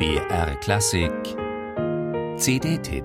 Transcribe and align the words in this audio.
BR 0.00 0.56
Klassik 0.60 1.12
CD-Tipp 2.38 3.04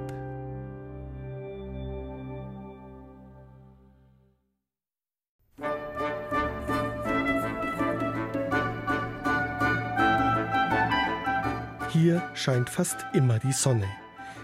Hier 11.89 12.23
scheint 12.33 12.69
fast 12.69 13.05
immer 13.11 13.39
die 13.39 13.51
Sonne. 13.51 13.83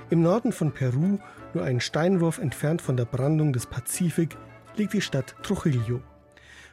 Im 0.10 0.22
Norden 0.22 0.52
von 0.52 0.74
Peru, 0.74 1.20
nur 1.54 1.64
einen 1.64 1.80
Steinwurf 1.80 2.38
entfernt 2.38 2.82
von 2.82 2.98
der 2.98 3.06
Brandung 3.06 3.54
des 3.54 3.66
Pazifik, 3.66 4.36
liegt 4.76 4.92
die 4.92 5.00
Stadt 5.00 5.36
Trujillo. 5.42 6.02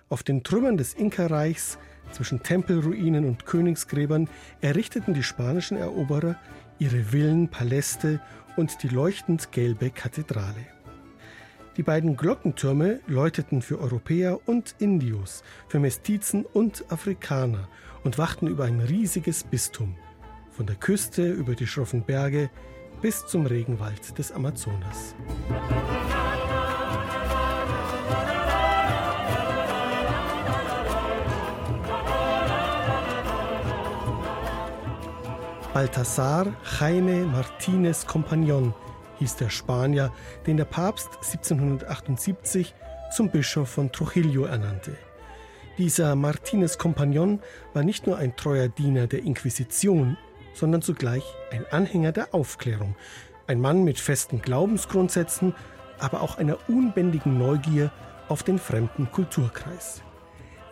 Auf 0.08 0.24
den 0.24 0.42
Trümmern 0.42 0.76
des 0.76 0.94
Inka-Reichs, 0.94 1.78
zwischen 2.12 2.42
Tempelruinen 2.42 3.24
und 3.24 3.46
Königsgräbern, 3.46 4.28
errichteten 4.60 5.14
die 5.14 5.22
spanischen 5.22 5.76
Eroberer 5.76 6.36
ihre 6.78 7.04
Villen, 7.04 7.48
Paläste 7.48 8.20
und 8.56 8.82
die 8.82 8.88
leuchtend 8.88 9.52
gelbe 9.52 9.90
Kathedrale. 9.90 10.66
Die 11.76 11.82
beiden 11.84 12.16
Glockentürme 12.16 12.98
läuteten 13.06 13.62
für 13.62 13.78
Europäer 13.78 14.40
und 14.46 14.74
Indios, 14.80 15.44
für 15.68 15.78
Mestizen 15.78 16.44
und 16.44 16.84
Afrikaner 16.90 17.68
und 18.02 18.18
wachten 18.18 18.48
über 18.48 18.64
ein 18.64 18.80
riesiges 18.80 19.44
Bistum, 19.44 19.94
von 20.50 20.66
der 20.66 20.76
Küste 20.76 21.30
über 21.30 21.54
die 21.54 21.68
schroffen 21.68 22.02
Berge 22.02 22.50
bis 23.00 23.26
zum 23.26 23.46
Regenwald 23.46 24.18
des 24.18 24.32
Amazonas. 24.32 25.14
Balthasar 35.78 36.48
Jaime 36.80 37.24
Martínez 37.24 38.04
Compagnon 38.04 38.74
hieß 39.20 39.36
der 39.36 39.48
Spanier, 39.48 40.12
den 40.44 40.56
der 40.56 40.64
Papst 40.64 41.08
1778 41.22 42.74
zum 43.14 43.30
Bischof 43.30 43.68
von 43.68 43.92
Trujillo 43.92 44.46
ernannte. 44.46 44.96
Dieser 45.78 46.14
Martínez 46.16 46.78
Compagnon 46.78 47.38
war 47.74 47.84
nicht 47.84 48.08
nur 48.08 48.16
ein 48.16 48.34
treuer 48.34 48.66
Diener 48.66 49.06
der 49.06 49.22
Inquisition, 49.22 50.16
sondern 50.52 50.82
zugleich 50.82 51.22
ein 51.52 51.64
Anhänger 51.70 52.10
der 52.10 52.34
Aufklärung, 52.34 52.96
ein 53.46 53.60
Mann 53.60 53.84
mit 53.84 54.00
festen 54.00 54.42
Glaubensgrundsätzen, 54.42 55.54
aber 56.00 56.22
auch 56.22 56.38
einer 56.38 56.58
unbändigen 56.68 57.38
Neugier 57.38 57.92
auf 58.28 58.42
den 58.42 58.58
fremden 58.58 59.12
Kulturkreis. 59.12 60.02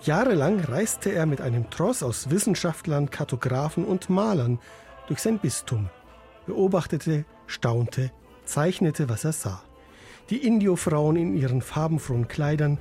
Jahrelang 0.02 0.58
reiste 0.58 1.12
er 1.12 1.26
mit 1.26 1.40
einem 1.40 1.70
Tross 1.70 2.02
aus 2.02 2.28
Wissenschaftlern, 2.30 3.10
Kartografen 3.10 3.84
und 3.84 4.10
Malern 4.10 4.58
durch 5.06 5.20
sein 5.20 5.38
Bistum, 5.38 5.88
beobachtete, 6.46 7.24
staunte, 7.46 8.10
zeichnete, 8.44 9.08
was 9.08 9.24
er 9.24 9.32
sah. 9.32 9.62
Die 10.30 10.46
Indiofrauen 10.46 11.16
in 11.16 11.36
ihren 11.36 11.62
farbenfrohen 11.62 12.28
Kleidern, 12.28 12.78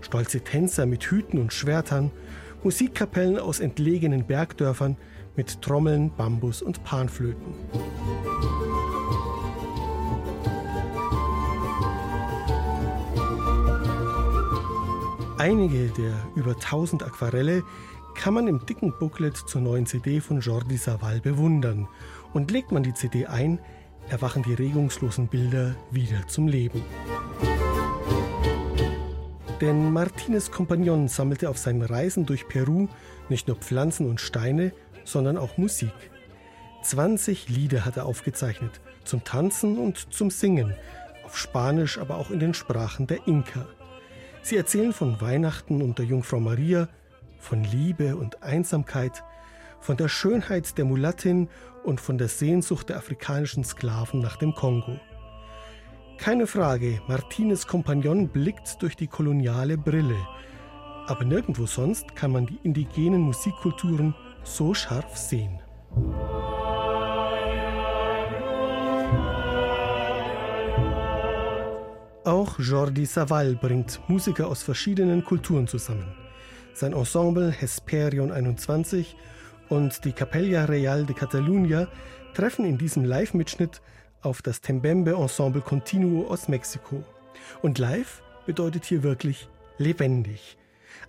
stolze 0.00 0.40
Tänzer 0.40 0.86
mit 0.86 1.04
Hüten 1.04 1.40
und 1.40 1.52
Schwertern, 1.52 2.10
Musikkapellen 2.62 3.38
aus 3.38 3.60
entlegenen 3.60 4.26
Bergdörfern 4.26 4.96
mit 5.36 5.60
Trommeln, 5.60 6.12
Bambus 6.16 6.62
und 6.62 6.84
Panflöten. 6.84 7.54
Einige 15.44 15.88
der 15.88 16.14
über 16.36 16.52
1000 16.52 17.02
Aquarelle 17.02 17.64
kann 18.14 18.32
man 18.32 18.48
im 18.48 18.64
dicken 18.64 18.94
Booklet 18.98 19.36
zur 19.36 19.60
neuen 19.60 19.84
CD 19.84 20.22
von 20.22 20.40
Jordi 20.40 20.78
Savall 20.78 21.20
bewundern. 21.20 21.86
Und 22.32 22.50
legt 22.50 22.72
man 22.72 22.82
die 22.82 22.94
CD 22.94 23.26
ein, 23.26 23.58
erwachen 24.08 24.42
die 24.42 24.54
regungslosen 24.54 25.28
Bilder 25.28 25.76
wieder 25.90 26.26
zum 26.28 26.48
Leben. 26.48 26.82
Denn 29.60 29.92
Martinez 29.92 30.50
Compagnon 30.50 31.08
sammelte 31.08 31.50
auf 31.50 31.58
seinen 31.58 31.82
Reisen 31.82 32.24
durch 32.24 32.48
Peru 32.48 32.88
nicht 33.28 33.46
nur 33.46 33.58
Pflanzen 33.58 34.08
und 34.08 34.22
Steine, 34.22 34.72
sondern 35.04 35.36
auch 35.36 35.58
Musik. 35.58 35.92
20 36.84 37.50
Lieder 37.50 37.84
hat 37.84 37.98
er 37.98 38.06
aufgezeichnet, 38.06 38.80
zum 39.04 39.24
Tanzen 39.24 39.76
und 39.76 40.10
zum 40.10 40.30
Singen, 40.30 40.72
auf 41.26 41.36
Spanisch, 41.36 41.98
aber 41.98 42.16
auch 42.16 42.30
in 42.30 42.38
den 42.38 42.54
Sprachen 42.54 43.06
der 43.06 43.26
Inka. 43.26 43.66
Sie 44.44 44.58
erzählen 44.58 44.92
von 44.92 45.22
Weihnachten 45.22 45.80
und 45.80 45.98
der 45.98 46.04
Jungfrau 46.04 46.38
Maria, 46.38 46.90
von 47.38 47.64
Liebe 47.64 48.14
und 48.14 48.42
Einsamkeit, 48.42 49.24
von 49.80 49.96
der 49.96 50.08
Schönheit 50.08 50.76
der 50.76 50.84
Mulattin 50.84 51.48
und 51.82 51.98
von 51.98 52.18
der 52.18 52.28
Sehnsucht 52.28 52.90
der 52.90 52.98
afrikanischen 52.98 53.64
Sklaven 53.64 54.20
nach 54.20 54.36
dem 54.36 54.54
Kongo. 54.54 55.00
Keine 56.18 56.46
Frage, 56.46 57.00
Martinez 57.08 57.66
Kompagnon 57.66 58.28
blickt 58.28 58.82
durch 58.82 58.96
die 58.96 59.06
koloniale 59.06 59.78
Brille. 59.78 60.18
Aber 61.06 61.24
nirgendwo 61.24 61.64
sonst 61.64 62.14
kann 62.14 62.30
man 62.30 62.44
die 62.44 62.60
indigenen 62.64 63.22
Musikkulturen 63.22 64.14
so 64.42 64.74
scharf 64.74 65.16
sehen. 65.16 65.58
Auch 72.24 72.58
Jordi 72.58 73.06
Savall 73.06 73.54
bringt 73.54 74.00
Musiker 74.08 74.48
aus 74.48 74.62
verschiedenen 74.62 75.24
Kulturen 75.24 75.66
zusammen 75.66 76.24
sein 76.74 76.92
Ensemble 76.92 77.50
Hesperion 77.50 78.32
21 78.32 79.16
und 79.68 80.04
die 80.04 80.12
Capella 80.12 80.64
Real 80.64 81.06
de 81.06 81.14
Catalunya 81.14 81.88
treffen 82.34 82.64
in 82.64 82.78
diesem 82.78 83.04
Live-Mitschnitt 83.04 83.80
auf 84.22 84.42
das 84.42 84.60
Tembembe 84.60 85.12
Ensemble 85.12 85.62
Continuo 85.62 86.26
aus 86.26 86.48
Mexiko. 86.48 87.04
Und 87.62 87.78
live 87.78 88.22
bedeutet 88.46 88.84
hier 88.84 89.02
wirklich 89.02 89.48
lebendig. 89.78 90.56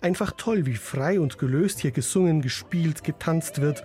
Einfach 0.00 0.32
toll, 0.36 0.66
wie 0.66 0.74
frei 0.74 1.20
und 1.20 1.38
gelöst 1.38 1.80
hier 1.80 1.90
gesungen, 1.90 2.42
gespielt, 2.42 3.02
getanzt 3.02 3.60
wird 3.60 3.84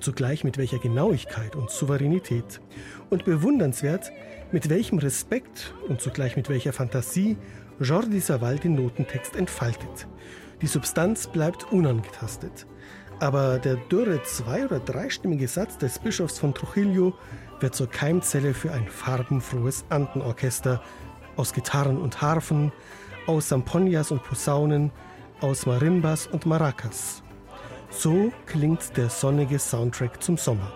zugleich 0.00 0.44
mit 0.44 0.58
welcher 0.58 0.78
Genauigkeit 0.78 1.56
und 1.56 1.70
Souveränität. 1.70 2.60
Und 3.10 3.24
bewundernswert, 3.24 4.12
mit 4.52 4.68
welchem 4.68 4.98
Respekt 4.98 5.74
und 5.88 6.00
zugleich 6.00 6.36
mit 6.36 6.48
welcher 6.48 6.72
Fantasie 6.72 7.36
Jordi 7.80 8.20
Savall 8.20 8.58
den 8.58 8.74
Notentext 8.74 9.36
entfaltet. 9.36 10.06
Die 10.60 10.66
Substanz 10.66 11.26
bleibt 11.26 11.72
unangetastet. 11.72 12.66
Aber 13.20 13.58
der 13.58 13.76
dürre 13.76 14.22
zwei- 14.24 14.64
oder 14.64 14.80
dreistimmige 14.80 15.48
Satz 15.48 15.78
des 15.78 15.98
Bischofs 15.98 16.38
von 16.38 16.54
Trujillo 16.54 17.14
wird 17.60 17.74
zur 17.74 17.88
Keimzelle 17.88 18.54
für 18.54 18.72
ein 18.72 18.88
farbenfrohes 18.88 19.84
Antenorchester 19.88 20.82
aus 21.36 21.52
Gitarren 21.52 21.98
und 21.98 22.20
Harfen, 22.20 22.72
aus 23.26 23.48
Samponias 23.48 24.10
und 24.10 24.22
Posaunen, 24.22 24.90
aus 25.40 25.66
Marimbas 25.66 26.26
und 26.26 26.46
Maracas. 26.46 27.21
So 27.92 28.32
klingt 28.46 28.96
der 28.96 29.10
sonnige 29.10 29.58
Soundtrack 29.58 30.22
zum 30.22 30.38
Sommer. 30.38 30.72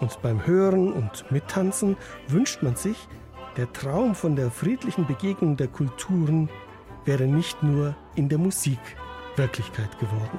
Und 0.00 0.22
beim 0.22 0.46
Hören 0.46 0.92
und 0.92 1.30
Mittanzen 1.30 1.96
wünscht 2.28 2.62
man 2.62 2.76
sich, 2.76 2.96
der 3.56 3.72
Traum 3.72 4.14
von 4.14 4.36
der 4.36 4.50
friedlichen 4.50 5.06
Begegnung 5.06 5.56
der 5.56 5.68
Kulturen 5.68 6.48
wäre 7.04 7.24
nicht 7.24 7.62
nur 7.62 7.96
in 8.14 8.28
der 8.28 8.38
Musik 8.38 8.78
Wirklichkeit 9.36 9.98
geworden. 9.98 10.38